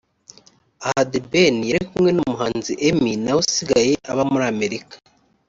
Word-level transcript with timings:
Aha 0.87 1.01
The 1.11 1.19
Ben 1.31 1.55
yari 1.71 1.83
kumwe 1.91 2.09
n'umuhanzi 2.13 2.71
Emmy 2.87 3.13
nawe 3.23 3.39
usigaye 3.43 3.91
aba 4.11 4.23
muri 4.31 4.45
Amerika 4.53 4.95